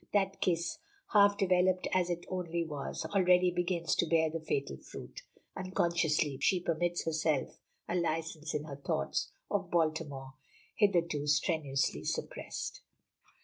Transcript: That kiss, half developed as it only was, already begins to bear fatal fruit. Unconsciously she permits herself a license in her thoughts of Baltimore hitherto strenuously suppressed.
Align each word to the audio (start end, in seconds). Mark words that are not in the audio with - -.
That 0.13 0.41
kiss, 0.41 0.79
half 1.13 1.37
developed 1.37 1.87
as 1.93 2.09
it 2.09 2.25
only 2.27 2.63
was, 2.65 3.05
already 3.13 3.51
begins 3.51 3.93
to 3.97 4.07
bear 4.07 4.31
fatal 4.31 4.77
fruit. 4.77 5.21
Unconsciously 5.55 6.39
she 6.41 6.59
permits 6.59 7.05
herself 7.05 7.59
a 7.87 7.93
license 7.93 8.55
in 8.55 8.63
her 8.63 8.77
thoughts 8.77 9.31
of 9.51 9.69
Baltimore 9.69 10.33
hitherto 10.75 11.27
strenuously 11.27 12.03
suppressed. 12.03 12.81